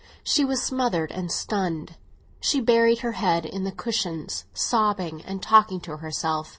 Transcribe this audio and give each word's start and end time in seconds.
She 0.23 0.43
was 0.43 0.63
smothered 0.63 1.11
and 1.11 1.31
stunned; 1.31 1.93
she 2.39 2.59
buried 2.59 3.01
her 3.01 3.11
head 3.11 3.45
in 3.45 3.65
the 3.65 3.71
cushions, 3.71 4.45
sobbing 4.51 5.21
and 5.25 5.43
talking 5.43 5.79
to 5.81 5.97
herself. 5.97 6.49